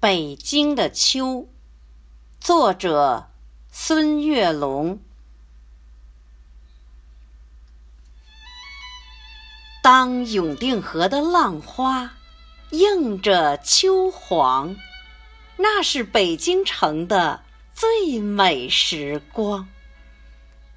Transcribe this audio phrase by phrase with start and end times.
[0.00, 1.46] 北京的秋，
[2.40, 3.28] 作者
[3.70, 4.98] 孙月龙。
[9.82, 12.14] 当永定河的浪花
[12.70, 14.74] 映着秋黄，
[15.58, 17.42] 那是北京城的
[17.74, 19.68] 最美时光。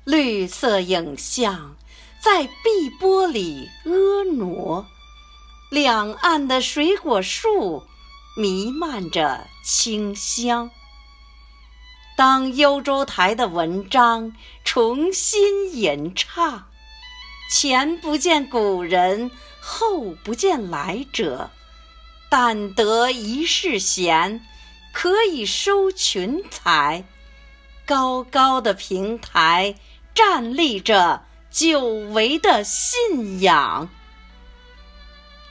[0.03, 1.77] 绿色影像
[2.21, 4.85] 在碧波里婀娜，
[5.69, 7.85] 两岸的水果树。
[8.35, 10.71] 弥漫着清香。
[12.17, 16.65] 当幽州台的文章重新吟唱，
[17.51, 19.29] 前不见古人，
[19.61, 21.51] 后不见来者，
[22.29, 24.43] 但得一世闲，
[24.91, 27.03] 可以收群才。
[27.85, 29.75] 高高的平台
[30.15, 33.89] 站立着久违的信仰。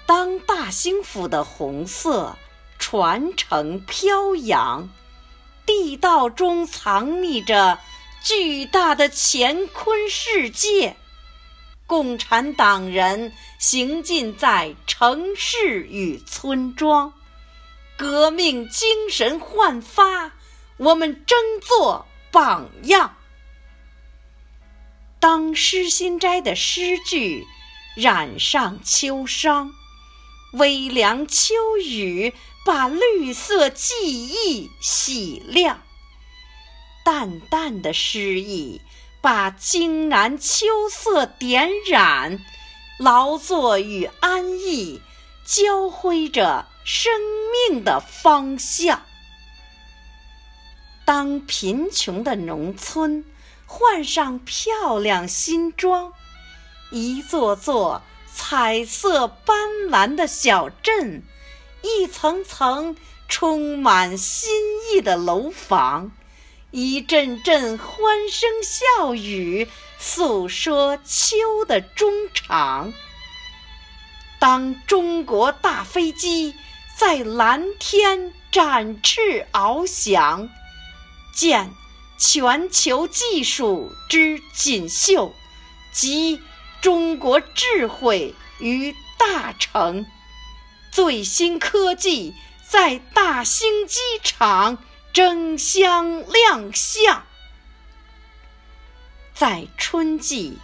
[0.05, 2.37] 当大兴府的红色。
[2.83, 4.89] 传承飘扬，
[5.65, 7.79] 地道中藏匿着
[8.25, 10.97] 巨大的乾坤世界。
[11.87, 17.13] 共产党人行进在城市与村庄，
[17.97, 20.33] 革命精神焕发，
[20.77, 23.17] 我们争做榜样。
[25.21, 27.47] 当诗心斋的诗句
[27.95, 29.71] 染上秋殇，
[30.55, 32.35] 微凉秋雨。
[32.65, 35.83] 把绿色记忆洗亮，
[37.05, 38.81] 淡淡的诗意
[39.21, 42.39] 把金然秋色点染，
[42.99, 45.01] 劳作与安逸
[45.45, 47.13] 交辉着生
[47.69, 49.03] 命的方向。
[51.05, 53.25] 当贫穷的农村
[53.67, 56.13] 换上漂亮新装，
[56.93, 58.03] 一座座
[58.33, 61.25] 彩色斑斓的小镇。
[61.83, 62.97] 一层层
[63.29, 64.51] 充满新
[64.91, 66.13] 意的楼房，
[66.71, 72.93] 一阵阵欢声笑语，诉说秋的衷肠。
[74.39, 76.55] 当中国大飞机
[76.97, 80.49] 在蓝天展翅翱翔，
[81.35, 81.71] 见
[82.19, 85.33] 全球技术之锦绣，
[85.93, 86.41] 集
[86.81, 90.07] 中国智慧于大成。
[90.93, 92.35] 最新科技
[92.69, 94.77] 在大兴机场
[95.15, 97.25] 争相亮相。
[99.33, 100.59] 在春季，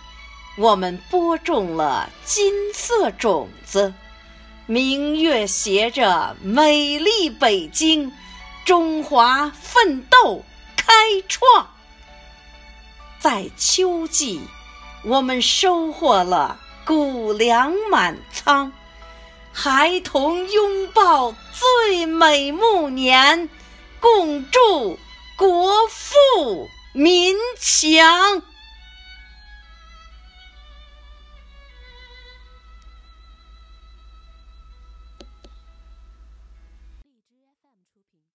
[0.59, 3.95] 我们播种了金色种子，
[4.67, 8.13] 明月携着美丽北京，
[8.67, 10.45] 中华奋斗
[10.77, 10.93] 开
[11.27, 11.71] 创。
[13.19, 14.43] 在秋季，
[15.05, 18.71] 我们收获了谷粮满仓。
[19.53, 23.49] 孩童拥抱最美暮年，
[24.01, 24.99] 共祝
[25.37, 28.43] 国富民强。